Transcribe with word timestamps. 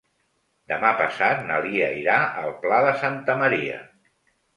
Demà 0.69 0.93
passat 1.01 1.43
na 1.49 1.59
Lia 1.65 1.89
irà 1.97 2.15
al 2.45 2.49
Pla 2.63 2.79
de 2.87 2.95
Santa 3.03 3.37
Maria. 3.43 3.77